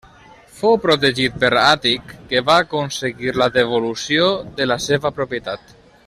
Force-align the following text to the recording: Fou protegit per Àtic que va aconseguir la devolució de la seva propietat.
Fou 0.59 0.77
protegit 0.85 1.35
per 1.43 1.51
Àtic 1.63 2.15
que 2.31 2.41
va 2.49 2.55
aconseguir 2.63 3.35
la 3.41 3.49
devolució 3.61 4.31
de 4.61 4.71
la 4.73 4.79
seva 4.91 5.13
propietat. 5.21 5.77